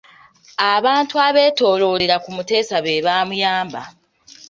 [0.73, 3.81] Abantu abeetooloolera ku Muteesa be baamuyamba.